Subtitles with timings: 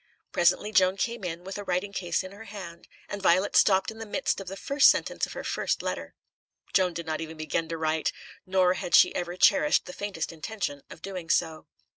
[0.31, 3.99] Presently Joan came in, with a writing case in her hand, and Violet stopped in
[3.99, 6.15] the midst of the first sentence of her first letter.
[6.73, 8.11] Joan did not even begin to write,
[8.43, 11.67] nor had she ever cherished the faintest intention of doing so.